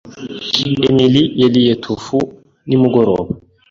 [0.89, 2.17] Emily yariye tofu
[2.67, 3.23] nimugoroba.